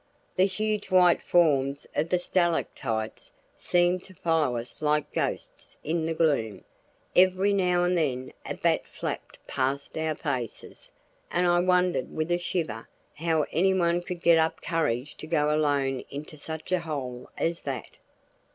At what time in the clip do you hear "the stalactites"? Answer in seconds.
2.09-3.33